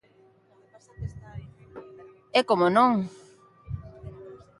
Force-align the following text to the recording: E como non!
E 2.37 2.39
como 2.49 2.65
non! 2.77 2.93